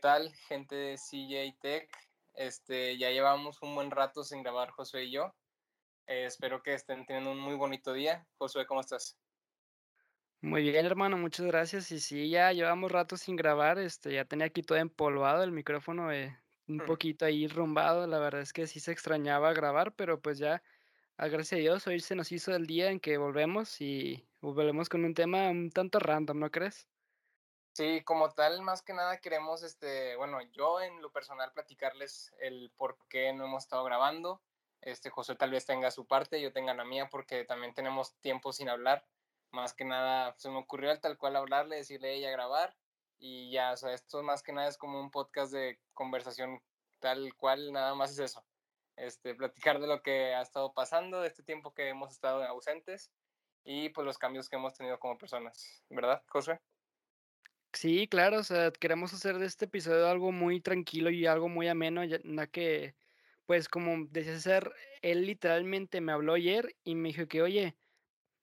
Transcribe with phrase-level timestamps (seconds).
[0.00, 1.90] tal, gente de CJ Tech?
[2.34, 5.34] Este, ya llevamos un buen rato sin grabar Josué y yo.
[6.06, 8.28] Eh, espero que estén teniendo un muy bonito día.
[8.38, 9.18] Josué, ¿cómo estás?
[10.42, 11.90] Muy bien, hermano, muchas gracias.
[11.92, 16.12] Y sí, ya llevamos rato sin grabar, este, ya tenía aquí todo empolvado el micrófono,
[16.12, 16.84] eh, un Hmm.
[16.84, 18.06] poquito ahí rumbado.
[18.06, 20.62] La verdad es que sí se extrañaba grabar, pero pues ya,
[21.18, 24.88] ah, gracias a Dios, hoy se nos hizo el día en que volvemos y volvemos
[24.88, 26.88] con un tema un tanto random, ¿no crees?
[27.72, 32.72] Sí, como tal, más que nada queremos, este, bueno, yo en lo personal platicarles el
[32.76, 34.42] por qué no hemos estado grabando.
[34.80, 38.52] Este, José tal vez tenga su parte, yo tenga la mía, porque también tenemos tiempo
[38.52, 39.06] sin hablar.
[39.52, 42.76] Más que nada, se me ocurrió al tal cual hablarle, decirle ella grabar
[43.18, 46.62] y ya, o sea, esto más que nada es como un podcast de conversación
[47.00, 48.44] tal cual, nada más es eso.
[48.96, 53.10] Este, platicar de lo que ha estado pasando, de este tiempo que hemos estado ausentes
[53.64, 56.60] y pues los cambios que hemos tenido como personas, ¿verdad, José?
[57.72, 61.68] Sí, claro, o sea, queremos hacer de este episodio algo muy tranquilo y algo muy
[61.68, 62.96] ameno, ya que,
[63.46, 67.76] pues, como decía César, él literalmente me habló ayer y me dijo que: "Oye,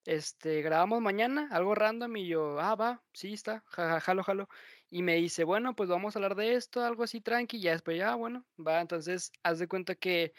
[0.06, 4.50] Este, grabamos mañana, algo random, y yo, ah, va, sí, está, ja, ja, jalo, jalo.
[4.90, 7.72] Y me dice, bueno, pues vamos a hablar de esto, algo así tranqui, y ya
[7.74, 8.82] después, ya, bueno, va.
[8.82, 10.34] Entonces, haz de cuenta que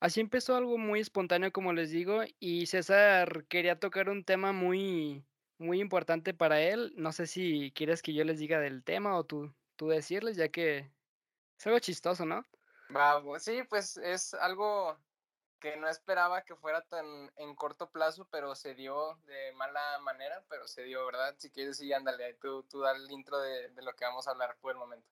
[0.00, 5.24] así empezó algo muy espontáneo, como les digo, y César quería tocar un tema muy,
[5.60, 6.92] muy importante para él.
[6.96, 10.50] No sé si quieres que yo les diga del tema o tú, tú decirles, ya
[10.50, 10.92] que
[11.58, 12.44] es algo chistoso, ¿no?
[12.94, 14.98] Va, bu- sí, pues es algo
[15.60, 20.44] que no esperaba que fuera tan en corto plazo, pero se dio de mala manera,
[20.48, 21.36] pero se dio, ¿verdad?
[21.38, 24.32] Si quieres, sí, ándale, tú, tú da el intro de, de lo que vamos a
[24.32, 25.08] hablar por el momento.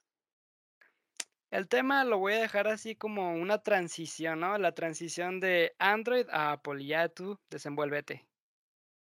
[1.51, 4.57] El tema lo voy a dejar así como una transición, ¿no?
[4.57, 6.85] La transición de Android a Apple.
[6.87, 8.27] Ya tú, desenvuélvete.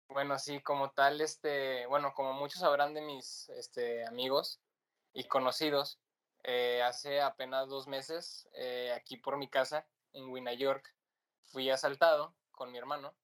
[0.09, 4.59] Bueno, sí, como tal, este, bueno, como muchos sabrán de mis este, amigos
[5.13, 6.01] y conocidos,
[6.45, 10.95] eh, hace apenas dos meses, eh, aquí por mi casa, en Winna York,
[11.45, 13.15] fui asaltado con mi hermano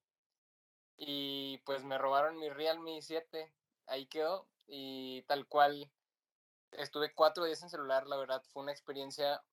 [0.95, 3.51] y pues me robaron mi Realme 7,
[3.87, 5.91] ahí quedó y tal cual
[6.71, 9.43] estuve cuatro días en celular, la verdad fue una experiencia,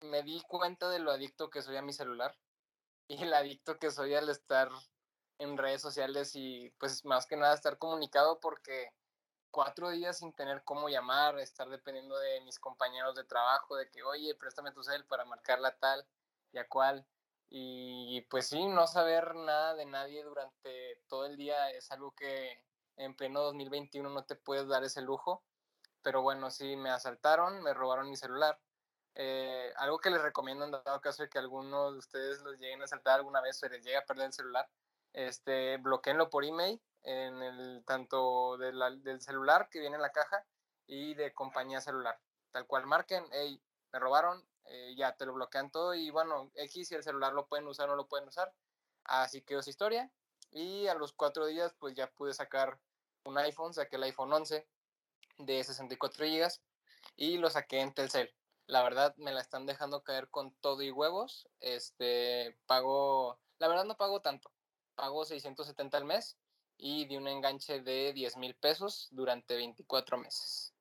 [0.00, 2.34] me di cuenta de lo adicto que soy a mi celular
[3.08, 4.70] y el adicto que soy al estar
[5.42, 8.92] en redes sociales y pues más que nada estar comunicado porque
[9.50, 14.02] cuatro días sin tener cómo llamar, estar dependiendo de mis compañeros de trabajo, de que,
[14.02, 16.06] oye, préstame tu cel para marcarla tal
[16.52, 17.06] y a cual.
[17.54, 22.64] Y pues sí, no saber nada de nadie durante todo el día es algo que
[22.96, 25.44] en pleno 2021 no te puedes dar ese lujo.
[26.02, 28.58] Pero bueno, sí, me asaltaron, me robaron mi celular.
[29.14, 32.80] Eh, algo que les recomiendo en dado caso de que alguno de ustedes los lleguen
[32.80, 34.66] a asaltar alguna vez o les llegue a perder el celular,
[35.12, 40.44] este, bloqueenlo por email, en el, tanto de del celular que viene en la caja
[40.86, 42.18] y de compañía celular.
[42.50, 43.60] Tal cual marquen, hey,
[43.92, 47.46] me robaron, eh, ya te lo bloquean todo y bueno, X y el celular lo
[47.46, 48.54] pueden usar o no lo pueden usar.
[49.04, 50.10] Así quedó esa historia.
[50.50, 52.78] Y a los cuatro días, pues ya pude sacar
[53.24, 54.66] un iPhone, saqué el iPhone 11
[55.38, 56.48] de 64 GB
[57.16, 58.34] y lo saqué en Telcel.
[58.66, 61.48] La verdad me la están dejando caer con todo y huevos.
[61.60, 64.50] Este, pago, la verdad no pago tanto.
[65.02, 66.38] Pago 670 al mes
[66.76, 70.71] y di un enganche de 10 mil pesos durante 24 meses.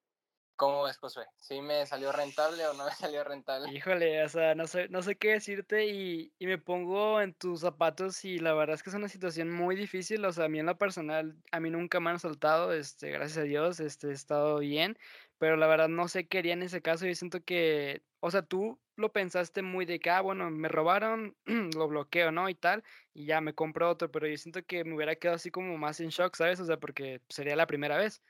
[0.55, 1.25] ¿Cómo ves, Josué?
[1.37, 3.71] ¿Sí me salió rentable o no me salió rentable?
[3.75, 7.61] Híjole, o sea, no sé, no sé qué decirte y, y me pongo en tus
[7.61, 10.23] zapatos y la verdad es que es una situación muy difícil.
[10.25, 13.39] O sea, a mí en lo personal, a mí nunca me han soltado, este, gracias
[13.39, 14.97] a Dios, este, he estado bien,
[15.37, 17.05] pero la verdad no sé qué haría en ese caso.
[17.05, 21.37] Yo siento que, o sea, tú lo pensaste muy de que, ah, bueno, me robaron,
[21.75, 22.49] lo bloqueo, ¿no?
[22.49, 25.51] Y tal, y ya me compro otro, pero yo siento que me hubiera quedado así
[25.51, 26.59] como más en shock, ¿sabes?
[26.59, 28.23] O sea, porque sería la primera vez.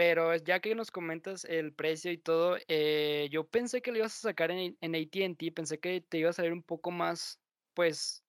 [0.00, 4.16] Pero ya que nos comentas el precio y todo, eh, yo pensé que lo ibas
[4.16, 7.38] a sacar en en AT&T, pensé que te iba a salir un poco más,
[7.74, 8.24] pues,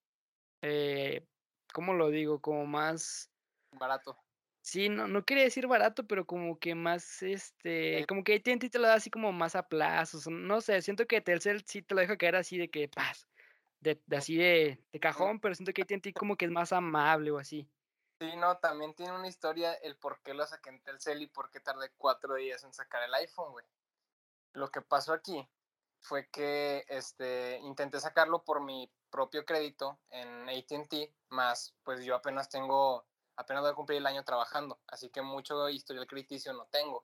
[0.63, 1.25] eh,
[1.73, 2.41] ¿cómo lo digo?
[2.41, 3.31] Como más
[3.79, 4.17] Barato.
[4.61, 8.79] sí, no no quería decir barato, pero como que más, este, como que AT&T te
[8.79, 12.01] lo da así como más a plazos, no sé, siento que Telcel sí te lo
[12.01, 13.27] deja caer así de que, paz,
[13.81, 17.31] de de así de de cajón, pero siento que AT&T como que es más amable
[17.31, 17.69] o así.
[18.21, 21.49] Sí, no, también tiene una historia el por qué lo saqué en Telcel y por
[21.49, 23.65] qué tardé cuatro días en sacar el iPhone, güey.
[24.53, 25.49] Lo que pasó aquí
[26.01, 32.47] fue que este, intenté sacarlo por mi propio crédito en ATT, más pues yo apenas
[32.47, 33.07] tengo,
[33.37, 37.03] apenas voy a cumplir el año trabajando, así que mucho historial crediticio no tengo.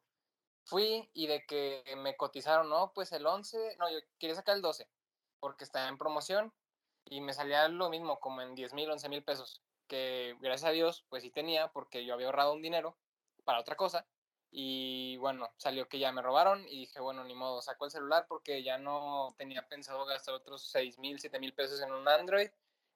[0.65, 4.61] Fui y de que me cotizaron, no, pues el 11, no, yo quería sacar el
[4.61, 4.87] 12,
[5.39, 6.53] porque está en promoción
[7.05, 10.73] y me salía lo mismo, como en 10 mil, 11 mil pesos, que gracias a
[10.73, 12.97] Dios, pues sí tenía, porque yo había ahorrado un dinero
[13.43, 14.07] para otra cosa
[14.51, 18.25] Y bueno, salió que ya me robaron y dije, bueno, ni modo, saco el celular
[18.27, 22.49] porque ya no tenía pensado gastar otros 6 mil, 7 mil pesos en un Android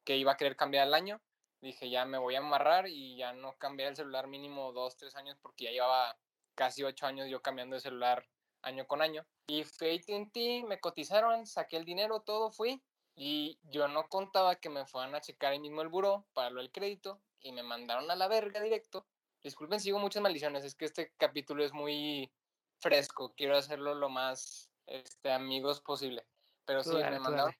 [0.03, 1.21] que iba a querer cambiar al año.
[1.61, 5.15] Dije, ya me voy a amarrar y ya no cambié el celular mínimo 2, 3
[5.15, 6.17] años porque ya llevaba
[6.55, 8.27] casi 8 años yo cambiando de celular
[8.61, 9.25] año con año.
[9.47, 12.81] Y fui AT&T, me cotizaron, saqué el dinero, todo, fui.
[13.15, 16.61] Y yo no contaba que me fueran a checar ahí mismo el buró para lo
[16.61, 19.05] del crédito y me mandaron a la verga directo
[19.43, 22.31] Disculpen, sigo muchas maldiciones, es que este capítulo es muy
[22.79, 26.27] fresco, quiero hacerlo lo más este, amigos posible.
[26.65, 27.51] Pero sí, me mandaron.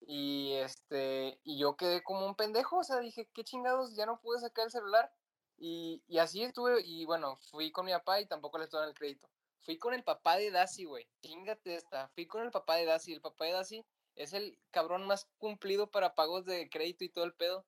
[0.00, 4.20] Y este, y yo quedé como un pendejo, o sea, dije, qué chingados, ya no
[4.20, 5.10] pude sacar el celular.
[5.56, 8.94] Y, y así estuve, y bueno, fui con mi papá y tampoco le en el
[8.94, 9.26] crédito.
[9.62, 11.08] Fui con el papá de Daisy, güey.
[11.22, 12.08] Chingate esta.
[12.08, 13.14] Fui con el papá de Daisy.
[13.14, 13.84] El papá de Daisy
[14.16, 17.64] es el cabrón más cumplido para pagos de crédito y todo el pedo.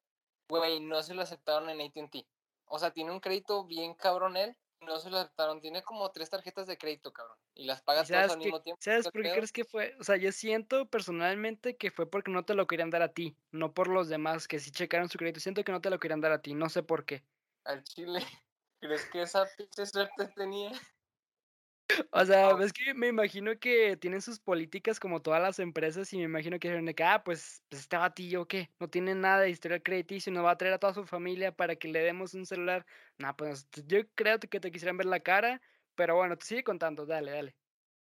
[0.49, 2.27] Güey, no se lo aceptaron en ATT.
[2.65, 4.57] O sea, tiene un crédito bien cabrón él.
[4.81, 5.61] No se lo aceptaron.
[5.61, 7.37] Tiene como tres tarjetas de crédito, cabrón.
[7.55, 8.81] Y las pagas todas al mismo tiempo.
[8.81, 9.95] ¿Sabes por qué crees que fue?
[9.99, 13.37] O sea, yo siento personalmente que fue porque no te lo querían dar a ti.
[13.51, 15.41] No por los demás que sí checaron su crédito.
[15.41, 16.55] Siento que no te lo querían dar a ti.
[16.55, 17.25] No sé por qué.
[17.65, 18.21] Al chile.
[18.81, 20.71] ¿Crees que esa pinche suerte tenía?
[22.13, 26.19] O sea, es que me imagino que tienen sus políticas como todas las empresas y
[26.19, 28.71] me imagino que dijeron que, ah, pues, pues este batillo, ¿qué?
[28.79, 31.77] No tiene nada de historial crediticio, no va a traer a toda su familia para
[31.77, 32.85] que le demos un celular.
[33.19, 35.61] No, pues yo creo que te quisieran ver la cara,
[35.95, 37.57] pero bueno, te sigue contando, dale, dale.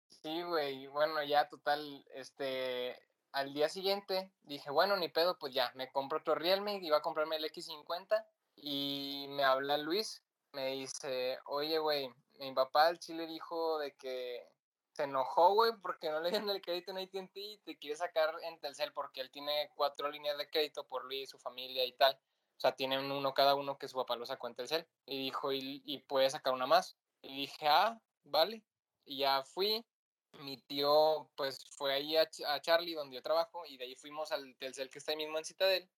[0.09, 2.97] Sí, güey, bueno, ya total, este,
[3.33, 7.03] al día siguiente dije, bueno, ni pedo, pues ya, me compro otro Realme, iba a
[7.03, 8.25] comprarme el X50
[8.57, 10.23] y me habla Luis,
[10.53, 14.49] me dice, oye, güey, mi papá al chile dijo de que
[14.93, 18.35] se enojó, güey, porque no le dieron el crédito en AT&T y te quiere sacar
[18.43, 22.15] en Telcel porque él tiene cuatro líneas de crédito por Luis, su familia y tal.
[22.57, 24.89] O sea, tienen uno cada uno que su papá lo sacó en Telcel.
[25.07, 26.97] Y dijo, y, y puede sacar una más.
[27.23, 28.65] Y dije, ah, vale.
[29.05, 29.85] Y ya fui.
[30.33, 34.31] Mi tío, pues, fue ahí a, a Charlie, donde yo trabajo, y de ahí fuimos
[34.33, 35.89] al Telcel que está ahí mismo en Citadel.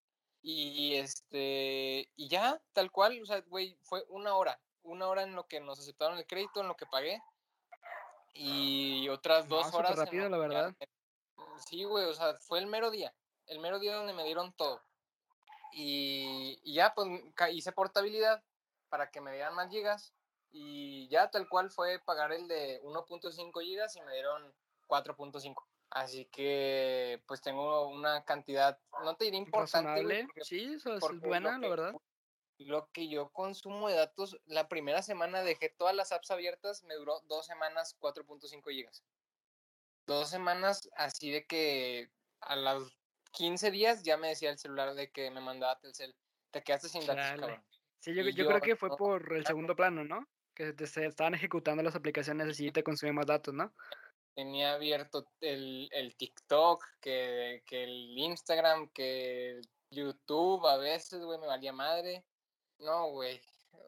[0.42, 4.60] Y este, y ya, tal cual, o sea, güey, fue una hora
[4.90, 7.22] una hora en lo que nos aceptaron el crédito, en lo que pagué.
[8.34, 9.96] Y otras dos horas.
[9.96, 10.74] rápido, la verdad.
[11.68, 13.14] Sí, güey, o sea, fue el mero día.
[13.46, 14.82] El mero día donde me dieron todo.
[15.72, 17.08] Y, ya, pues
[17.52, 18.42] hice portabilidad
[18.88, 20.12] para que me dieran más gigas.
[20.52, 24.52] Y ya tal cual fue pagar el de 1.5 gigas y me dieron
[24.88, 25.54] 4.5.
[25.90, 30.28] Así que pues tengo una cantidad, no te diré importante.
[30.42, 31.94] sí, eso es buena, la verdad
[32.66, 36.94] lo que yo consumo de datos, la primera semana dejé todas las apps abiertas, me
[36.94, 39.04] duró dos semanas 4.5 gigas.
[40.06, 42.10] Dos semanas así de que
[42.40, 42.98] a los
[43.32, 46.14] 15 días ya me decía el celular de que me mandaba Telcel,
[46.50, 47.64] te quedaste sin datos, cabrón.
[48.00, 50.26] Sí, yo, yo, creo que fue por el segundo plano, ¿no?
[50.54, 52.82] Que se estaban ejecutando las aplicaciones y te
[53.12, 53.72] más datos, ¿no?
[54.34, 59.60] Tenía abierto el, el TikTok, que, que el Instagram, que
[59.90, 62.24] YouTube a veces, güey, me valía madre.
[62.80, 63.40] No, güey.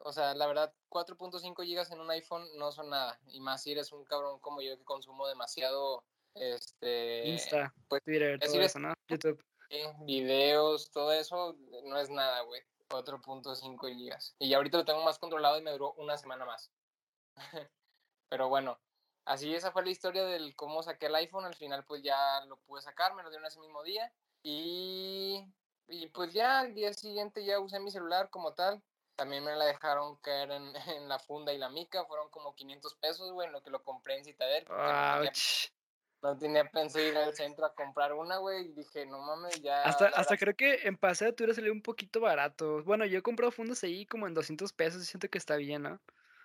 [0.05, 3.19] O sea, la verdad, 4.5 gigas en un iPhone no son nada.
[3.27, 6.03] Y más si eres un cabrón como yo que consumo demasiado.
[6.35, 7.27] Este.
[7.27, 8.93] Insta, pues, Twitter, todo eso, ¿no?
[9.07, 9.43] YouTube.
[10.05, 12.61] Videos, todo eso, no es nada, güey.
[12.89, 14.35] 4.5 gigas.
[14.39, 16.71] Y ahorita lo tengo más controlado y me duró una semana más.
[18.29, 18.79] Pero bueno,
[19.25, 21.45] así esa fue la historia del cómo saqué el iPhone.
[21.45, 24.11] Al final, pues ya lo pude sacar, me lo dieron ese mismo día.
[24.43, 25.43] Y
[25.87, 28.81] y pues ya al día siguiente ya usé mi celular como tal.
[29.15, 32.05] También me la dejaron caer en, en la funda y la mica.
[32.05, 34.65] Fueron como 500 pesos, güey, en lo que lo compré en Citadel.
[36.21, 38.67] No tenía, pensado ir al centro a comprar una, güey.
[38.67, 39.83] Y dije, no mames, ya.
[39.83, 42.81] Hasta, hasta creo que en paseo tuviera salido un poquito barato.
[42.83, 45.83] Bueno, yo he comprado fundas ahí como en 200 pesos y siento que está bien,
[45.83, 45.99] ¿no?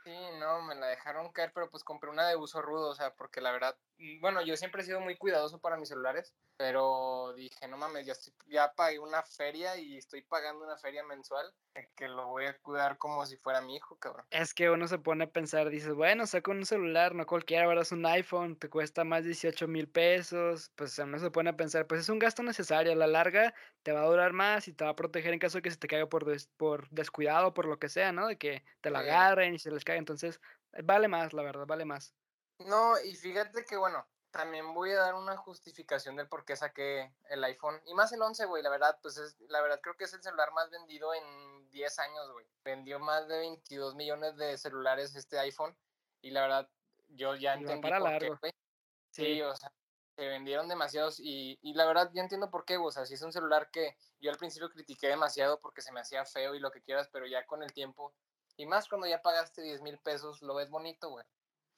[0.09, 3.15] Sí, no, me la dejaron caer, pero pues compré una de uso rudo, o sea,
[3.15, 7.35] porque la verdad, mm, bueno, yo siempre he sido muy cuidadoso para mis celulares, pero
[7.37, 8.15] dije, no mames, ya,
[8.47, 11.53] ya pagué una feria y estoy pagando una feria mensual,
[11.95, 14.25] que lo voy a cuidar como si fuera mi hijo, cabrón.
[14.31, 17.83] Es que uno se pone a pensar, dices, bueno, saco un celular, no cualquiera, ahora
[17.83, 21.57] es un iPhone, te cuesta más de 18 mil pesos, pues uno se pone a
[21.57, 24.73] pensar, pues es un gasto necesario, a la larga te va a durar más y
[24.73, 27.67] te va a proteger en caso de que se te caiga por, por descuidado, por
[27.67, 28.27] lo que sea, ¿no?
[28.27, 30.40] De que te la agarren y se les caiga entonces
[30.73, 32.14] eh, vale más, la verdad, vale más.
[32.59, 37.14] No, y fíjate que bueno, también voy a dar una justificación del por qué saqué
[37.28, 37.81] el iPhone.
[37.87, 40.23] Y más el 11, güey, la verdad, pues es, la verdad creo que es el
[40.23, 42.47] celular más vendido en 10 años, güey.
[42.64, 45.76] Vendió más de 22 millones de celulares este iPhone.
[46.21, 46.71] Y la verdad,
[47.09, 48.38] yo ya entendí para por largo.
[48.43, 48.55] qué,
[49.11, 49.40] Sí.
[49.43, 49.73] o sea,
[50.17, 51.21] se vendieron demasiados.
[51.21, 53.97] Y, y la verdad, ya entiendo por qué, o sea, si es un celular que
[54.21, 57.26] yo al principio critiqué demasiado porque se me hacía feo y lo que quieras, pero
[57.26, 58.14] ya con el tiempo
[58.59, 61.25] Y más cuando ya pagaste 10 mil pesos, lo ves bonito, güey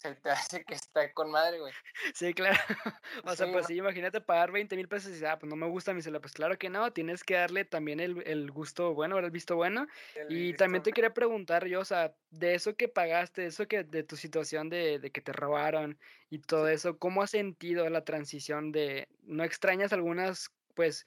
[0.00, 1.72] se te hace que está con madre, güey.
[2.14, 2.58] Sí, claro.
[3.24, 5.66] O sea, pues sí, imagínate pagar 20 mil pesos y decir, ah, pues no me
[5.66, 6.22] gusta mi celular.
[6.22, 9.86] Pues claro que no, tienes que darle también el, el gusto bueno, el visto bueno.
[10.28, 14.04] y también te quería preguntar yo, o sea, de eso que pagaste, eso que de
[14.04, 15.98] tu situación de, de que te robaron
[16.30, 21.06] y todo eso, ¿cómo has sentido la transición de, no extrañas algunas, pues,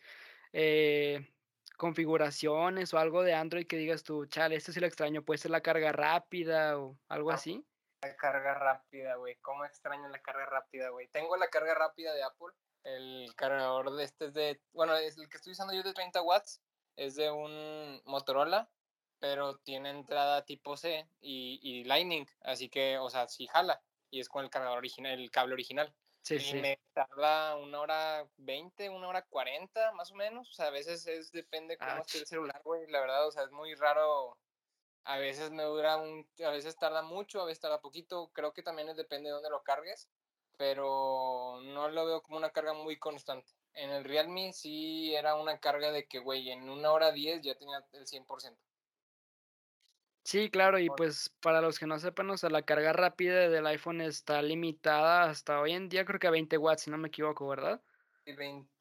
[0.52, 1.33] eh,
[1.84, 5.52] configuraciones o algo de Android que digas tú, chale, esto sí lo extraño, puede ser
[5.52, 7.62] la carga rápida o algo ah, así?
[8.02, 9.36] La carga rápida, güey.
[9.42, 11.10] ¿Cómo extraño la carga rápida, güey?
[11.10, 12.54] Tengo la carga rápida de Apple.
[12.86, 14.62] El cargador de este es de.
[14.72, 16.62] Bueno, es el que estoy usando yo de 30 watts.
[16.96, 18.70] Es de un Motorola.
[19.20, 22.26] Pero tiene entrada tipo C y, Lightning.
[22.44, 23.82] Así que, o sea, sí jala.
[24.10, 25.94] Y es con el cargador original, el cable original.
[26.24, 30.50] Sí, y me tarda una hora 20, una hora 40, más o menos.
[30.50, 32.88] O sea, a veces es, depende cómo esté el celular, güey.
[32.90, 34.38] La verdad, o sea, es muy raro
[35.06, 38.32] a veces me dura un, a veces tarda mucho, a veces tarda poquito.
[38.34, 40.08] Creo que también depende de dónde lo cargues,
[40.58, 43.52] pero no lo veo como una carga muy constante.
[43.74, 47.56] En el Realme sí era una carga de que, güey, en una hora 10 ya
[47.56, 48.58] tenía el 100%.
[50.24, 53.68] Sí, claro, y pues para los que no sepan, o sea, la carga rápida del
[53.68, 57.10] iPhone está limitada hasta hoy en día, creo que a 20 watts, si no me
[57.10, 57.82] equivoco, ¿verdad?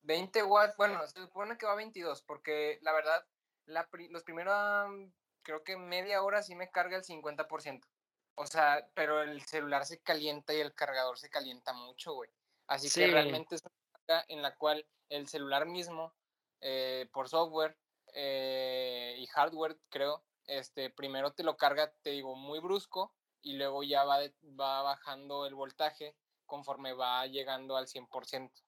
[0.02, 3.26] 20, watts, bueno, se supone que va a 22, porque la verdad,
[3.66, 5.10] la, los primeros
[5.42, 7.88] creo que media hora sí me carga el 50%.
[8.36, 12.30] O sea, pero el celular se calienta y el cargador se calienta mucho, güey.
[12.68, 16.14] Así que realmente es una carga en la cual el celular mismo,
[16.60, 17.76] eh, por software
[18.14, 23.82] eh, y hardware, creo, este, primero te lo carga, te digo, muy brusco y luego
[23.82, 24.18] ya va,
[24.58, 26.14] va bajando el voltaje
[26.46, 28.60] conforme va llegando al 100%.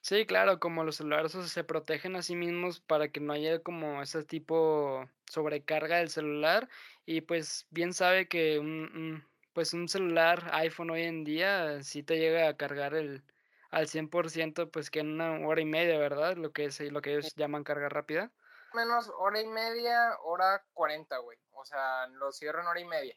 [0.00, 4.02] Sí, claro, como los celulares se protegen a sí mismos para que no haya como
[4.02, 6.68] ese tipo sobrecarga del celular
[7.06, 12.18] y pues bien sabe que un, pues un celular iPhone hoy en día sí te
[12.18, 13.22] llega a cargar el
[13.70, 16.36] al 100% pues que en una hora y media, ¿verdad?
[16.36, 18.32] Lo que es lo que ellos llaman carga rápida.
[18.74, 21.38] Menos hora y media, hora 40, güey.
[21.52, 23.16] O sea, lo cierro en hora y media.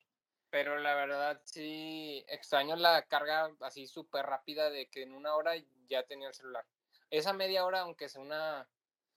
[0.49, 5.53] Pero la verdad sí extraño la carga así súper rápida de que en una hora
[5.87, 6.65] ya tenía el celular
[7.09, 8.67] esa media hora, aunque sea una,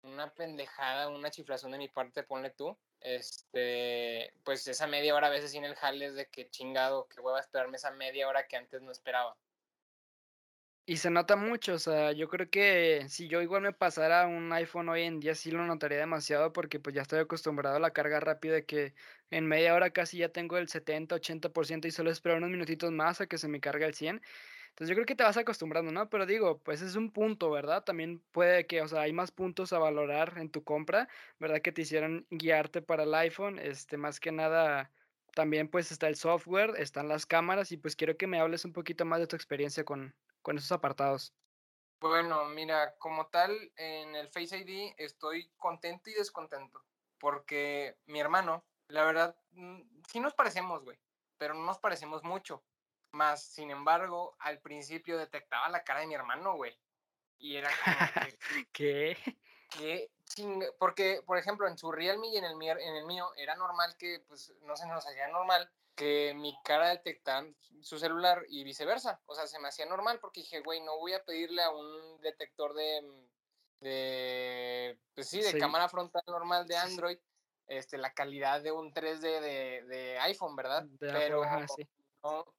[0.02, 5.30] una pendejada, una chiflación de mi parte, ponle tú, este, pues esa media hora a
[5.30, 8.57] veces sin el jale es de que chingado, que a esperarme esa media hora que
[8.57, 9.37] antes no esperaba.
[10.90, 14.50] Y se nota mucho, o sea, yo creo que si yo igual me pasara un
[14.54, 17.90] iPhone hoy en día sí lo notaría demasiado porque pues ya estoy acostumbrado a la
[17.90, 18.95] carga rápida de que
[19.30, 23.21] en media hora casi ya tengo el 70, 80% y solo espero unos minutitos más
[23.21, 24.23] a que se me cargue el 100
[24.71, 26.09] entonces yo creo que te vas acostumbrando, ¿no?
[26.09, 27.85] Pero digo, pues es un punto, ¿verdad?
[27.85, 31.61] También puede que, o sea, hay más puntos a valorar en tu compra, ¿verdad?
[31.62, 34.90] Que te hicieron guiarte para el iPhone, este, más que nada,
[35.35, 38.73] también pues está el software, están las cámaras y pues quiero que me hables un
[38.73, 41.33] poquito más de tu experiencia con, con esos apartados.
[42.00, 46.85] Bueno, mira, como tal, en el Face ID estoy contento y descontento,
[47.18, 50.99] porque mi hermano, la verdad, mm, sí nos parecemos, güey,
[51.38, 52.62] pero no nos parecemos mucho.
[53.12, 56.78] Más, sin embargo, al principio detectaba la cara de mi hermano, güey.
[57.38, 58.38] Y era como que,
[58.73, 59.18] ¿Qué?
[59.71, 60.11] ¿Qué
[60.78, 63.97] Porque, por ejemplo, en su Realme y en el, mío, en el mío era normal
[63.97, 67.44] que, pues, no se nos hacía normal que mi cara detectara
[67.82, 69.20] su celular y viceversa.
[69.26, 72.20] O sea, se me hacía normal porque dije, güey, no voy a pedirle a un
[72.20, 73.02] detector de,
[73.80, 77.18] de pues sí, de cámara frontal normal de Android,
[77.66, 80.86] este, la calidad de un 3D de, de iPhone, ¿verdad?
[81.00, 81.42] Pero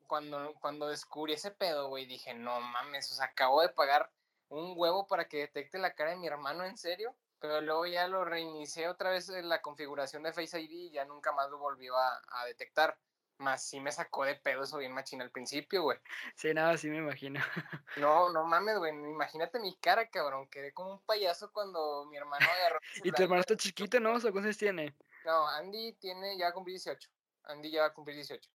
[0.08, 4.12] cuando, cuando descubrí ese pedo, güey, dije, no mames, o sea, acabo de pagar
[4.50, 7.15] un huevo para que detecte la cara de mi hermano, ¿en serio?
[7.39, 11.05] Pero luego ya lo reinicié otra vez en la configuración de Face ID y ya
[11.05, 12.98] nunca más lo volvió a, detectar.
[13.39, 15.98] Más sí me sacó de pedo eso bien machina al principio, güey.
[16.36, 17.39] Sí, nada, sí me imagino.
[17.98, 18.91] No, no mames, güey.
[18.91, 20.48] Imagínate mi cara, cabrón.
[20.50, 22.79] Quedé como un payaso cuando mi hermano agarró.
[23.03, 24.19] y tu hermano está chiquito, ¿no?
[24.19, 24.96] ¿Cuántos tiene?
[25.25, 27.10] No, Andy tiene, ya va a cumplir 18.
[27.43, 28.50] Andy ya va a cumplir 18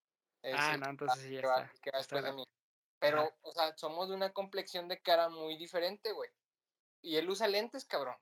[0.53, 2.21] ah, no, entonces sí, ya está.
[2.21, 2.45] de mí.
[2.99, 6.31] Pero, o sea, somos de una complexión de cara muy diferente, güey.
[7.03, 8.17] Y él usa lentes, cabrón.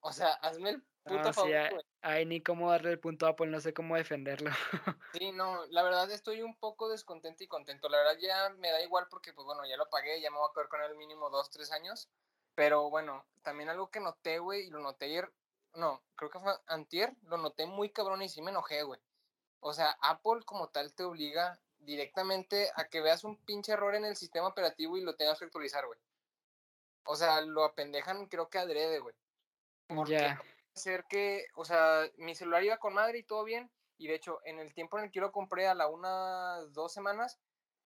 [0.00, 1.84] O sea, hazme el puto favor, güey.
[2.08, 4.48] Ay, ni cómo darle el punto a Apple, no sé cómo defenderlo.
[5.12, 7.88] sí, no, la verdad estoy un poco descontento y contento.
[7.88, 10.48] La verdad ya me da igual porque, pues bueno, ya lo pagué, ya me voy
[10.48, 12.08] a quedar con él mínimo dos, tres años.
[12.54, 15.32] Pero bueno, también algo que noté, güey, y lo noté ayer,
[15.74, 19.00] no, creo que fue antier, lo noté muy cabrón y sí me enojé, güey.
[19.58, 24.04] O sea, Apple como tal te obliga directamente a que veas un pinche error en
[24.04, 25.98] el sistema operativo y lo tengas que actualizar, güey.
[27.02, 29.16] O sea, lo apendejan creo que adrede, güey.
[29.88, 30.36] Porque
[30.76, 34.40] ser que, o sea, mi celular iba con madre y todo bien, Y de hecho,
[34.44, 37.40] en el tiempo en el que yo lo compré, a la una, dos semanas,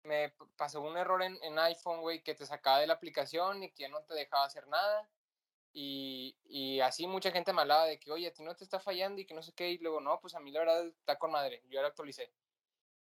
[0.04, 3.72] me pasó un error en, en iPhone, güey, que te sacaba de la aplicación y
[3.72, 5.10] que no te dejaba hacer nada.
[5.74, 8.80] Y, y, así mucha gente me hablaba de que, oye, a ti no te está
[8.80, 9.70] fallando y que no sé qué.
[9.72, 11.64] Y luego, no, pues a mí la verdad está con madre.
[11.70, 12.32] Yo lo actualicé.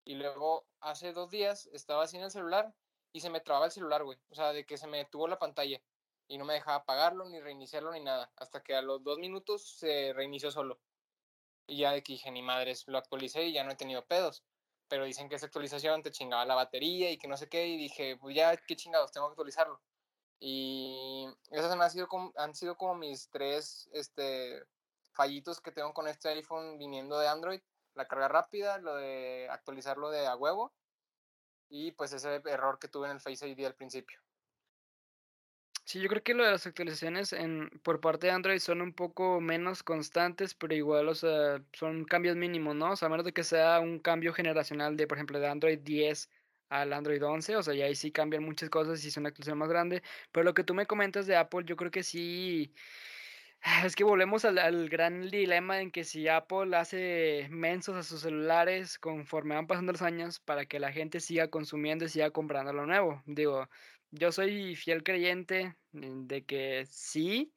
[0.05, 2.73] Y luego, hace dos días, estaba así en el celular
[3.13, 4.19] y se me trababa el celular, güey.
[4.29, 5.81] O sea, de que se me detuvo la pantalla
[6.29, 8.31] y no me dejaba apagarlo, ni reiniciarlo, ni nada.
[8.37, 10.79] Hasta que a los dos minutos se reinició solo.
[11.67, 14.43] Y ya de que dije, ni madres, lo actualicé y ya no he tenido pedos.
[14.87, 17.67] Pero dicen que esa actualización te chingaba la batería y que no sé qué.
[17.67, 19.81] Y dije, pues ya, qué chingados, tengo que actualizarlo.
[20.39, 24.63] Y esos han sido como, han sido como mis tres este,
[25.13, 27.61] fallitos que tengo con este iPhone viniendo de Android.
[27.95, 30.73] La carga rápida, lo de actualizarlo de a huevo
[31.69, 34.19] y pues ese error que tuve en el Face ID al principio.
[35.89, 38.93] Sí, yo creo que lo de las actualizaciones en, por parte de Android son un
[38.93, 42.91] poco menos constantes, pero igual, o sea, son cambios mínimos, ¿no?
[42.91, 45.79] O sea, a menos de que sea un cambio generacional de, por ejemplo, de Android
[45.79, 46.29] 10
[46.69, 49.57] al Android 11, o sea, ya ahí sí cambian muchas cosas y es una actualización
[49.57, 52.71] más grande, pero lo que tú me comentas de Apple, yo creo que sí,
[53.83, 58.21] es que volvemos al, al gran dilema en que si Apple hace mensos a sus
[58.21, 62.73] celulares conforme van pasando los años para que la gente siga consumiendo y siga comprando
[62.73, 63.67] lo nuevo, digo,
[64.11, 67.53] yo soy fiel creyente de que sí,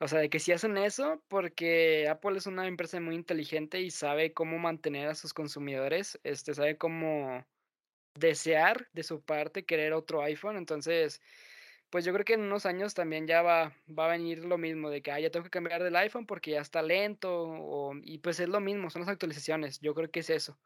[0.00, 3.90] o sea, de que sí hacen eso, porque Apple es una empresa muy inteligente y
[3.90, 7.46] sabe cómo mantener a sus consumidores, este, sabe cómo
[8.14, 11.22] desear de su parte querer otro iPhone, entonces,
[11.90, 14.90] pues yo creo que en unos años también ya va, va a venir lo mismo,
[14.90, 18.40] de que ya tengo que cambiar del iPhone porque ya está lento, o, y pues
[18.40, 20.60] es lo mismo, son las actualizaciones, yo creo que es eso.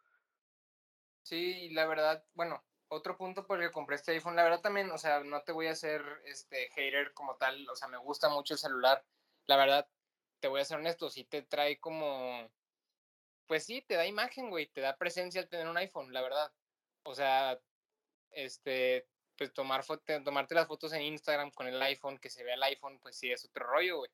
[1.22, 4.90] Sí, la verdad, bueno, otro punto por el que compré este iPhone, la verdad también,
[4.90, 8.28] o sea, no te voy a hacer este hater como tal, o sea, me gusta
[8.28, 9.04] mucho el celular.
[9.46, 9.88] La verdad,
[10.40, 12.50] te voy a ser honesto, sí te trae como,
[13.46, 16.52] pues sí, te da imagen, güey, te da presencia al tener un iPhone, la verdad.
[17.04, 17.60] O sea,
[18.30, 19.84] este, pues tomar
[20.24, 23.30] tomarte las fotos en Instagram con el iPhone, que se vea el iPhone, pues sí
[23.30, 24.10] es otro rollo, güey.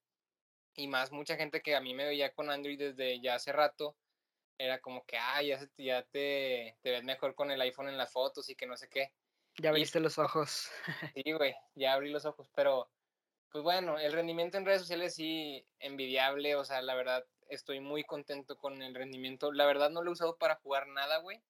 [0.77, 3.97] Y más mucha gente que a mí me veía con Android desde ya hace rato,
[4.59, 8.13] era como que, ah, ya, ya te, te, ves mejor con el iPhone en las
[8.13, 9.13] fotos y que no sé qué.
[9.59, 10.71] Ya abriste los ojos.
[11.15, 12.91] Sí, güey, ya abrí los ojos, pero
[13.51, 18.03] pues bueno, el rendimiento en redes sociales sí, envidiable, o sea, la verdad, estoy muy
[18.03, 19.53] contento con el rendimiento.
[19.53, 21.41] La verdad no lo he usado para jugar nada, güey,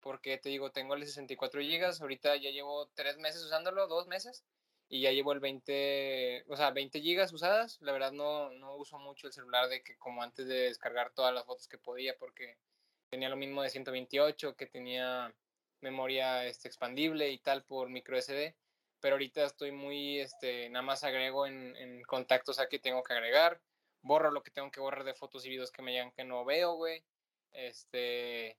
[0.00, 4.44] porque te digo, tengo el 64 GB, ahorita ya llevo tres meses usándolo, dos meses,
[4.88, 7.78] y ya llevo el 20, o sea, 20 gigas usadas.
[7.80, 11.34] La verdad no, no uso mucho el celular de que como antes de descargar todas
[11.34, 12.56] las fotos que podía porque
[13.10, 15.34] tenía lo mismo de 128, que tenía
[15.80, 18.56] memoria este, expandible y tal por micro SD.
[19.00, 23.12] Pero ahorita estoy muy, este, nada más agrego en, en contactos a que tengo que
[23.12, 23.60] agregar,
[24.02, 26.44] borro lo que tengo que borrar de fotos y videos que me llegan que no
[26.44, 27.04] veo, güey.
[27.52, 28.58] Este,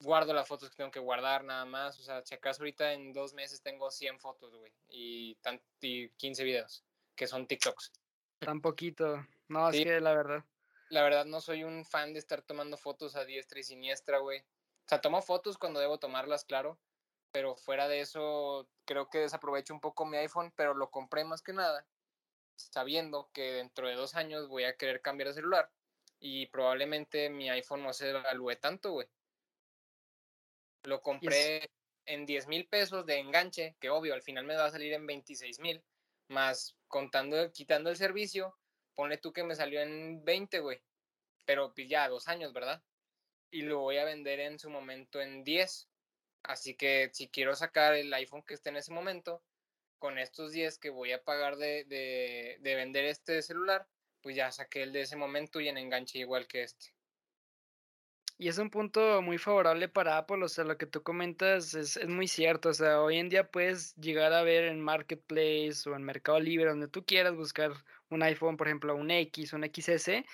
[0.00, 1.98] guardo las fotos que tengo que guardar nada más.
[1.98, 5.36] O sea, si acaso ahorita en dos meses tengo 100 fotos, güey, y,
[5.80, 6.84] y 15 videos,
[7.14, 7.92] que son TikToks.
[8.40, 9.26] Tan poquito.
[9.48, 10.44] No, es que la verdad.
[10.88, 14.40] La verdad no soy un fan de estar tomando fotos a diestra y siniestra, güey.
[14.40, 16.78] O sea, tomo fotos cuando debo tomarlas, claro.
[17.32, 21.42] Pero fuera de eso, creo que desaprovecho un poco mi iPhone, pero lo compré más
[21.42, 21.86] que nada
[22.68, 25.70] sabiendo que dentro de dos años voy a querer cambiar de celular
[26.18, 29.08] y probablemente mi iPhone no se evalúe tanto, güey.
[30.84, 31.70] Lo compré
[32.06, 35.06] en 10 mil pesos de enganche, que obvio, al final me va a salir en
[35.06, 35.82] 26 mil,
[36.28, 38.56] más contando, quitando el servicio,
[38.94, 40.82] ponle tú que me salió en 20, güey.
[41.44, 42.82] Pero pues ya, dos años, ¿verdad?
[43.50, 45.88] Y lo voy a vender en su momento en 10.
[46.42, 49.42] Así que si quiero sacar el iPhone que esté en ese momento,
[49.98, 53.86] con estos 10 que voy a pagar de, de, de vender este celular,
[54.22, 56.94] pues ya saqué el de ese momento y en enganche igual que este.
[58.40, 61.98] Y es un punto muy favorable para Apple, o sea, lo que tú comentas es,
[61.98, 65.94] es, muy cierto, o sea, hoy en día puedes llegar a ver en Marketplace o
[65.94, 67.72] en Mercado Libre, donde tú quieras buscar
[68.08, 70.24] un iPhone, por ejemplo, un X, un XS,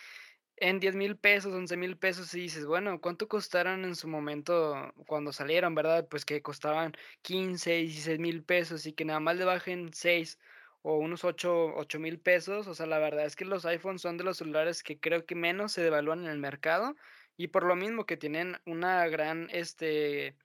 [0.59, 4.93] en 10 mil pesos, 11 mil pesos, y dices, bueno, ¿cuánto costaron en su momento
[5.09, 6.07] cuando salieron, verdad?
[6.09, 6.93] Pues que costaban
[7.23, 10.39] 15, 16 mil pesos y que nada más le bajen 6
[10.83, 14.23] o unos 8 mil pesos, o sea, la verdad es que los iPhones son de
[14.23, 16.95] los celulares que creo que menos se devalúan en el mercado
[17.37, 20.37] y por lo mismo que tienen una gran, este,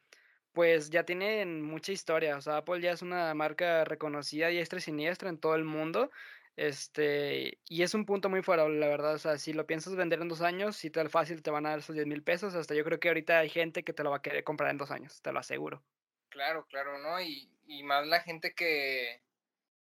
[0.54, 2.38] pues ya tienen mucha historia.
[2.38, 6.12] O sea, Apple ya es una marca reconocida diestra y siniestra en todo el mundo.
[6.58, 9.16] Este, y es un punto muy favorable, la verdad.
[9.16, 11.70] O sea, si lo piensas vender en dos años, si tal fácil te van a
[11.70, 12.56] dar esos 10 mil pesos.
[12.56, 14.78] Hasta yo creo que ahorita hay gente que te lo va a querer comprar en
[14.78, 15.84] dos años, te lo aseguro.
[16.30, 17.22] Claro, claro, ¿no?
[17.22, 19.22] Y, y más la gente que,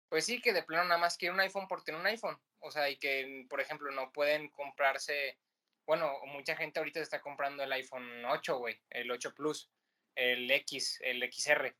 [0.09, 2.37] pues sí, que de plano nada más quiere un iPhone por tener un iPhone.
[2.59, 5.37] O sea, y que, por ejemplo, no pueden comprarse
[5.89, 9.71] bueno, mucha gente ahorita está comprando el iPhone 8, güey, el 8 Plus,
[10.13, 11.75] el X, el XR.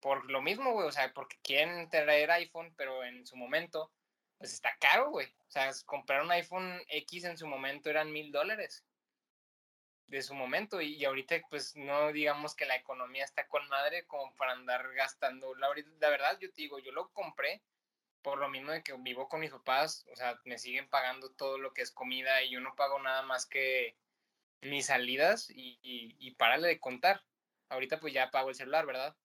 [0.00, 3.92] Por lo mismo, güey, o sea, porque quieren traer iPhone, pero en su momento,
[4.38, 5.26] pues está caro, güey.
[5.26, 8.86] O sea, comprar un iPhone X en su momento eran mil dólares
[10.06, 14.34] de su momento y, ahorita pues no digamos que la economía está con madre como
[14.36, 15.54] para andar gastando.
[15.56, 15.68] La,
[15.98, 17.62] la verdad yo te digo, yo lo compré
[18.26, 21.58] por lo mismo de que vivo con mis papás, o sea, me siguen pagando todo
[21.58, 23.96] lo que es comida y yo no pago nada más que
[24.62, 27.22] mis salidas y, y, y párale de contar.
[27.68, 29.16] Ahorita pues ya pago el celular, ¿verdad?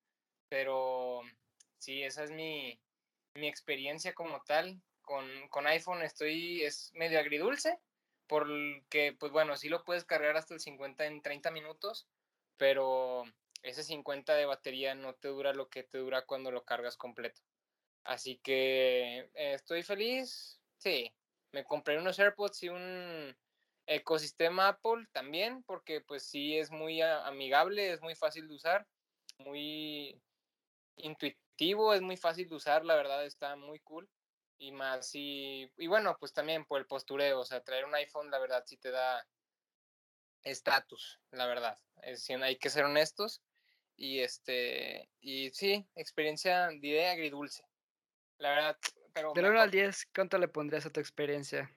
[0.49, 1.23] Pero
[1.79, 2.79] sí, esa es mi,
[3.33, 4.79] mi experiencia como tal.
[5.01, 7.79] Con, con iPhone estoy, es medio agridulce,
[8.27, 12.07] porque pues bueno, sí lo puedes cargar hasta el 50 en 30 minutos,
[12.55, 13.23] pero
[13.63, 17.41] ese 50 de batería no te dura lo que te dura cuando lo cargas completo.
[18.03, 20.61] Así que estoy feliz.
[20.77, 21.13] Sí,
[21.51, 23.37] me compré unos AirPods y un
[23.85, 28.87] ecosistema Apple también, porque pues sí es muy amigable, es muy fácil de usar,
[29.37, 30.21] muy
[30.95, 34.09] intuitivo, es muy fácil de usar, la verdad está muy cool.
[34.57, 38.29] Y más, y, y bueno, pues también por el postureo, o sea, traer un iPhone,
[38.29, 39.27] la verdad sí te da
[40.43, 41.77] estatus, la verdad.
[42.03, 43.41] Es, hay que ser honestos.
[43.95, 47.63] Y este, y sí, experiencia, diré agridulce.
[48.41, 48.77] La verdad,
[49.13, 49.33] pero.
[49.33, 51.71] Del 1 al 10, ¿cuánto le pondrías a tu experiencia?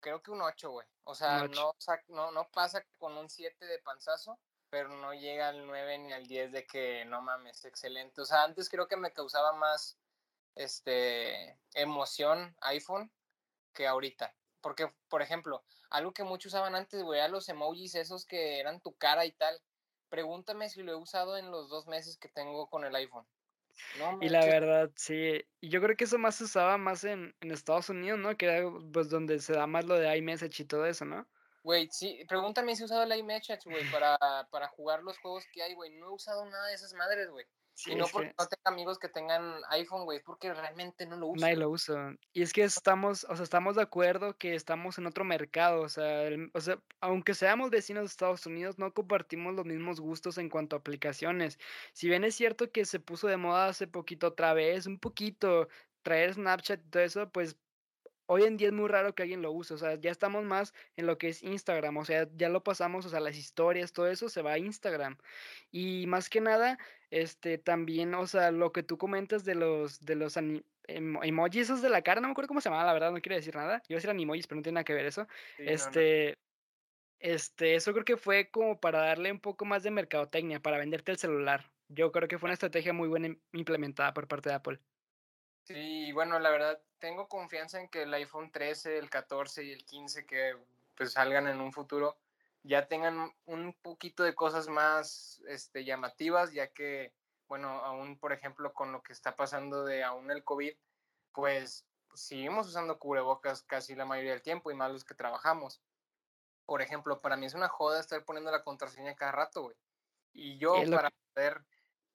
[0.00, 0.86] Creo que un 8, güey.
[1.04, 1.74] O sea, no,
[2.08, 6.26] no, no pasa con un 7 de panzazo, pero no llega al 9 ni al
[6.26, 8.20] 10 de que no mames, excelente.
[8.20, 9.98] O sea, antes creo que me causaba más
[10.56, 13.10] este emoción iPhone
[13.72, 14.34] que ahorita.
[14.60, 18.82] Porque, por ejemplo, algo que muchos usaban antes, güey, a los emojis esos que eran
[18.82, 19.58] tu cara y tal.
[20.10, 23.26] Pregúntame si lo he usado en los dos meses que tengo con el iPhone
[24.20, 25.42] y la verdad, sí.
[25.60, 28.36] Y yo creo que eso más se usaba más en, en Estados Unidos, ¿no?
[28.36, 31.26] Que era pues donde se da más lo de iMessage y todo eso, ¿no?
[31.62, 34.16] Güey, sí, pregúntame si he usado el iMessage, güey, para,
[34.50, 35.90] para jugar los juegos que hay, güey.
[35.90, 37.46] No he usado nada de esas madres, güey
[37.86, 41.28] y no porque no tenga amigos que tengan iPhone, güey, es porque realmente no lo
[41.28, 41.40] uso.
[41.40, 42.16] Nadie lo usa.
[42.32, 45.88] Y es que estamos, o sea, estamos de acuerdo que estamos en otro mercado, o
[45.88, 50.48] sea, o sea, aunque seamos vecinos de Estados Unidos, no compartimos los mismos gustos en
[50.48, 51.58] cuanto a aplicaciones.
[51.92, 55.68] Si bien es cierto que se puso de moda hace poquito otra vez, un poquito,
[56.02, 57.56] traer Snapchat y todo eso, pues
[58.28, 60.74] hoy en día es muy raro que alguien lo use, o sea, ya estamos más
[60.96, 64.06] en lo que es Instagram, o sea, ya lo pasamos, o sea, las historias, todo
[64.06, 65.16] eso se va a Instagram.
[65.70, 66.78] Y más que nada,
[67.10, 71.88] este, también, o sea, lo que tú comentas de los, de los emojis esos de
[71.88, 73.78] la cara, no me acuerdo cómo se llamaba, la verdad, no quiero decir nada.
[73.88, 75.26] Yo iba a decir emojis, pero no tiene nada que ver eso.
[75.58, 76.38] este,
[77.20, 81.12] este, eso creo que fue como para darle un poco más de mercadotecnia, para venderte
[81.12, 81.72] el celular.
[81.88, 84.80] Yo creo que fue una estrategia muy buena implementada por parte de Apple.
[85.68, 89.84] Sí, bueno, la verdad, tengo confianza en que el iPhone 13, el 14 y el
[89.84, 90.56] 15 que
[90.96, 92.16] pues salgan en un futuro
[92.62, 97.12] ya tengan un poquito de cosas más este, llamativas, ya que,
[97.48, 100.74] bueno, aún por ejemplo con lo que está pasando de aún el COVID,
[101.32, 105.80] pues seguimos usando cubrebocas casi la mayoría del tiempo y más los que trabajamos.
[106.64, 109.76] Por ejemplo, para mí es una joda estar poniendo la contraseña cada rato, güey.
[110.32, 111.62] Y yo para poder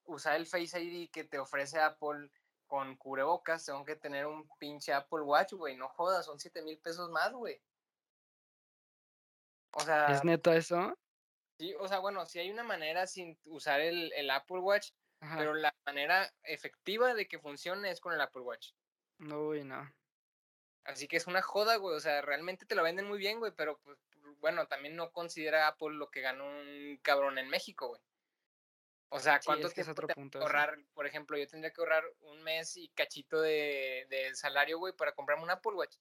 [0.06, 2.30] usar el Face ID que te ofrece Apple
[2.74, 5.78] con cubrebocas, tengo que tener un pinche Apple Watch, güey.
[5.78, 7.62] No jodas, son 7 mil pesos más, güey.
[9.74, 10.08] O sea.
[10.08, 10.98] ¿Es neto eso?
[11.60, 14.90] Sí, o sea, bueno, sí hay una manera sin usar el, Apple Watch,
[15.38, 18.72] pero la manera efectiva de que funcione es con el Apple Watch.
[19.20, 19.88] No, güey, no.
[20.84, 21.96] Así que es una joda, güey.
[21.96, 24.00] O sea, realmente te lo venden muy bien, güey, pero pues,
[24.40, 28.02] bueno, también no considera Apple lo que ganó un cabrón en México, güey.
[29.16, 30.76] O sea, ¿cuánto sí, tiempo que ahorrar?
[30.96, 35.14] Por ejemplo, yo tendría que ahorrar un mes y cachito de, de salario, güey, para
[35.14, 35.98] comprarme un Apple Watch.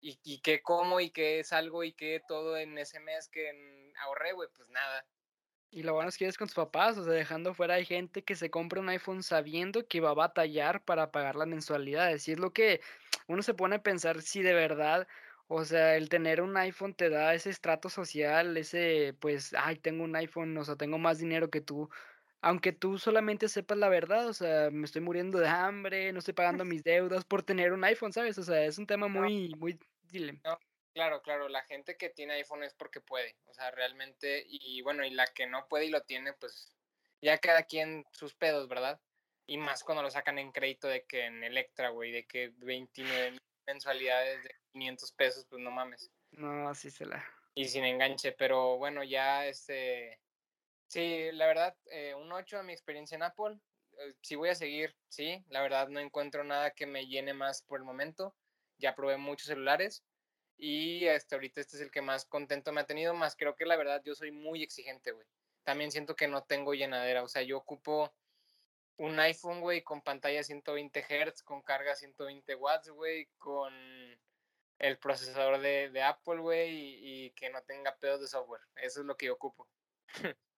[0.00, 4.32] Y, y qué como y qué salgo y qué todo en ese mes que ahorré,
[4.32, 5.06] güey, pues nada.
[5.70, 8.24] Y lo bueno es que es con tus papás, o sea, dejando fuera hay gente
[8.24, 12.26] que se compra un iPhone sabiendo que va a batallar para pagar las mensualidades.
[12.28, 12.80] Y es lo que
[13.26, 15.06] uno se pone a pensar si de verdad,
[15.48, 20.04] o sea, el tener un iPhone te da ese estrato social, ese, pues, ay, tengo
[20.04, 21.90] un iPhone, o sea, tengo más dinero que tú
[22.42, 26.34] aunque tú solamente sepas la verdad, o sea, me estoy muriendo de hambre, no estoy
[26.34, 28.36] pagando mis deudas por tener un iPhone, ¿sabes?
[28.36, 30.40] O sea, es un tema muy, muy dile.
[30.92, 35.04] claro, claro, la gente que tiene iPhone es porque puede, o sea, realmente, y bueno,
[35.04, 36.74] y la que no puede y lo tiene, pues
[37.22, 39.00] ya cada quien sus pedos, ¿verdad?
[39.46, 43.38] Y más cuando lo sacan en crédito de que en Electra, güey, de que 29
[43.66, 46.10] mensualidades de 500 pesos, pues no mames.
[46.32, 47.24] No, así se la.
[47.54, 50.18] Y sin enganche, pero bueno, ya este
[50.92, 53.58] Sí, la verdad, eh, un 8 a mi experiencia en Apple.
[53.96, 57.62] Eh, si voy a seguir, sí, la verdad no encuentro nada que me llene más
[57.62, 58.36] por el momento.
[58.76, 60.04] Ya probé muchos celulares
[60.58, 63.64] y hasta ahorita este es el que más contento me ha tenido, más creo que
[63.64, 65.26] la verdad yo soy muy exigente, güey.
[65.64, 68.12] También siento que no tengo llenadera, o sea, yo ocupo
[68.98, 73.72] un iPhone, güey, con pantalla 120 Hz, con carga 120 watts, güey, con
[74.78, 78.60] el procesador de, Apple, güey, y, que no tenga pedos de software.
[78.76, 79.66] Eso es lo que yo ocupo.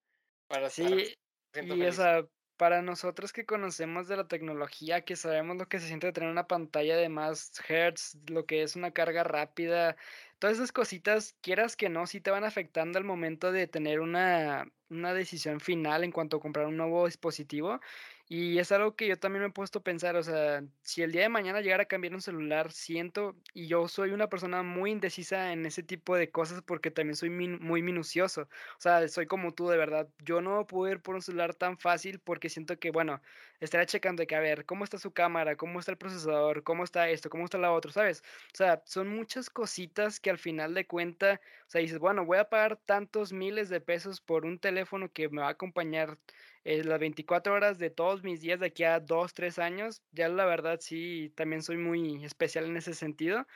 [0.47, 1.15] Para sí,
[1.55, 6.13] y esa, para nosotros que conocemos de la tecnología, que sabemos lo que se siente
[6.13, 9.97] tener una pantalla de más hertz, lo que es una carga rápida,
[10.39, 14.71] todas esas cositas, quieras que no, sí te van afectando al momento de tener una,
[14.91, 17.81] una decisión final en cuanto a comprar un nuevo dispositivo.
[18.27, 21.13] Y es algo que yo también me he puesto a pensar, o sea, si el
[21.13, 24.93] día de mañana llegara a cambiar un celular, siento, y yo soy una persona muy
[24.93, 29.53] indecisa en ese tipo de cosas porque también soy muy minucioso, o sea, soy como
[29.53, 32.91] tú de verdad, yo no puedo ir por un celular tan fácil porque siento que,
[32.91, 33.21] bueno,
[33.61, 36.85] estaré checando de que, a ver, cómo está su cámara, cómo está el procesador, cómo
[36.85, 38.23] está esto, cómo está la otra, ¿sabes?
[38.53, 42.39] O sea, son muchas cositas que al final de cuenta, o sea, dices, bueno, voy
[42.39, 46.19] a pagar tantos miles de pesos por un teléfono que me va a acompañar
[46.65, 50.03] eh, las 24 horas de todos mis días de aquí a 2, 3 años.
[50.13, 53.47] Ya la verdad sí, también soy muy especial en ese sentido.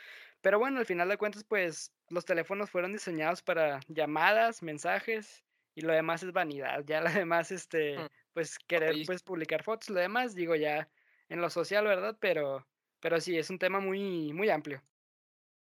[0.40, 5.42] Pero bueno, al final de cuentas, pues los teléfonos fueron diseñados para llamadas, mensajes
[5.74, 6.84] y lo demás es vanidad.
[6.86, 8.06] Ya lo demás, este, mm.
[8.34, 10.88] pues querer pues publicar fotos, lo demás, digo ya
[11.28, 12.16] en lo social, ¿verdad?
[12.20, 12.66] Pero,
[13.00, 14.82] pero sí, es un tema muy, muy amplio.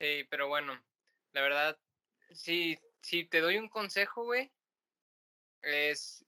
[0.01, 0.83] Sí, pero bueno,
[1.33, 1.79] la verdad,
[2.33, 4.51] sí, si te doy un consejo, güey,
[5.63, 6.26] es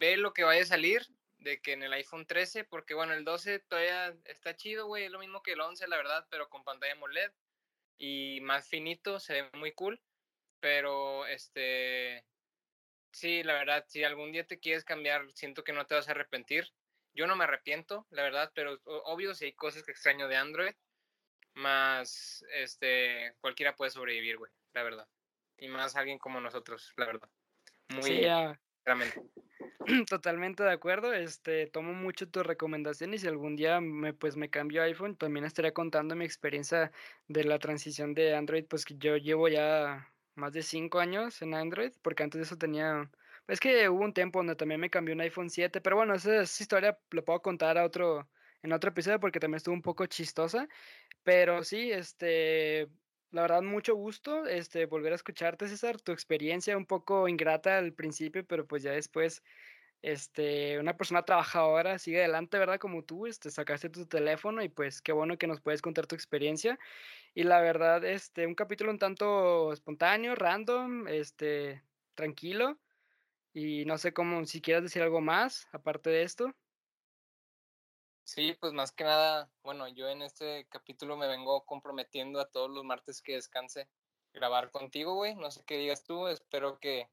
[0.00, 1.06] ve lo que vaya a salir
[1.38, 5.10] de que en el iPhone 13, porque bueno, el 12 todavía está chido, güey, es
[5.10, 7.30] lo mismo que el 11, la verdad, pero con pantalla AMOLED
[7.98, 10.02] y más finito, se ve muy cool,
[10.58, 12.24] pero este,
[13.12, 16.12] sí, la verdad, si algún día te quieres cambiar, siento que no te vas a
[16.12, 16.72] arrepentir.
[17.12, 20.74] Yo no me arrepiento, la verdad, pero obvio si hay cosas que extraño de Android,
[21.54, 25.08] más, este, cualquiera puede sobrevivir, güey, la verdad.
[25.58, 27.28] Y más alguien como nosotros, la verdad.
[27.88, 28.24] Muy, sí,
[30.08, 34.50] Totalmente de acuerdo, este, tomo mucho tu recomendación y si algún día me, pues, me
[34.50, 36.92] cambio a iPhone, también estaría contando mi experiencia
[37.28, 41.54] de la transición de Android, pues que yo llevo ya más de cinco años en
[41.54, 43.10] Android, porque antes de eso tenía,
[43.48, 46.42] es que hubo un tiempo donde también me cambió un iPhone 7, pero bueno, esa,
[46.42, 48.28] esa historia lo puedo contar a otro,
[48.62, 50.68] en otro episodio porque también estuvo un poco chistosa,
[51.22, 52.88] pero sí, este,
[53.32, 56.00] la verdad, mucho gusto, este, volver a escucharte, César.
[56.00, 59.42] Tu experiencia un poco ingrata al principio, pero pues ya después,
[60.02, 62.78] este, una persona trabajadora sigue adelante, ¿verdad?
[62.80, 66.14] Como tú, este, sacaste tu teléfono y pues qué bueno que nos puedes contar tu
[66.16, 66.78] experiencia.
[67.34, 71.82] Y la verdad, este, un capítulo un tanto espontáneo, random, este,
[72.14, 72.78] tranquilo.
[73.52, 76.54] Y no sé cómo, si quieres decir algo más, aparte de esto.
[78.30, 82.70] Sí, pues más que nada, bueno, yo en este capítulo me vengo comprometiendo a todos
[82.70, 83.88] los martes que descanse
[84.32, 85.34] grabar contigo, güey.
[85.34, 87.08] No sé qué digas tú, espero que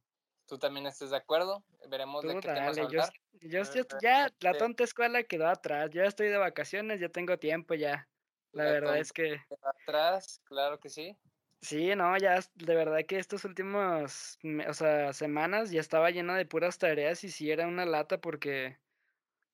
[0.45, 1.63] tú también estés de acuerdo.
[1.89, 3.11] Veremos de qué temas hablar.
[3.41, 3.63] Yo,
[3.99, 5.89] ya la este tonta escuela quedó atrás.
[5.89, 8.07] Yo ya estoy de vacaciones, ya tengo tiempo ya.
[8.51, 11.17] La, verdad es que atrás, claro que sí.
[11.61, 14.37] Sí, no, ya de verdad que estos últimos,
[14.69, 18.77] o sea, semanas ya estaba lleno de puras tareas y sí era una lata porque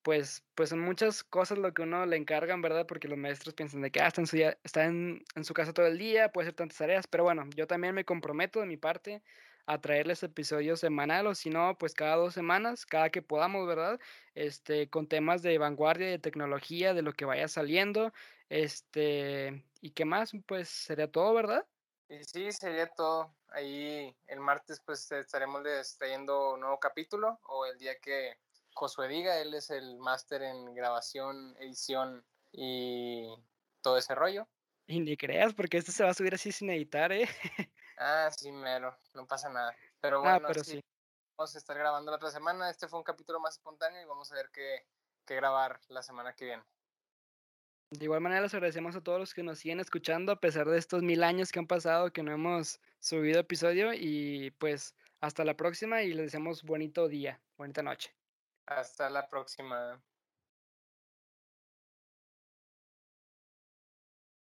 [0.04, 2.86] pues, pues son muchas cosas lo que uno le encargan, ¿verdad?
[2.86, 5.88] Porque los maestros piensan de que ah, está, en su, está en, su casa todo
[5.88, 9.24] el día, puede hacer tantas tareas, pero bueno, yo también me comprometo de mi parte
[9.66, 14.00] a traerles episodios semanales, o si no, pues cada dos semanas, cada que podamos, ¿verdad?
[14.36, 18.14] Este, con temas de vanguardia, de tecnología, de lo que vaya saliendo,
[18.50, 21.66] este, y qué más, pues sería todo, ¿verdad?
[22.10, 23.34] Y sí, sería todo.
[23.54, 25.64] Ahí el martes pues estaremos
[25.98, 28.38] trayendo un nuevo capítulo o el día que
[28.74, 33.28] Josué Diga, él es el máster en grabación, edición y
[33.82, 34.48] todo ese rollo.
[34.88, 37.28] Y ni creas, porque esto se va a subir así sin editar, ¿eh?
[37.98, 39.76] ah, sí, mero, no pasa nada.
[40.02, 40.84] Pero ah, bueno, sí,
[41.38, 42.70] vamos a estar grabando la otra semana.
[42.70, 44.86] Este fue un capítulo más espontáneo y vamos a ver qué,
[45.26, 46.64] qué grabar la semana que viene.
[47.92, 50.80] De igual manera, les agradecemos a todos los que nos siguen escuchando, a pesar de
[50.80, 53.94] estos mil años que han pasado que no hemos subido episodio.
[53.94, 58.14] Y pues hasta la próxima y les deseamos bonito día, bonita noche.
[58.66, 60.02] Hasta la próxima.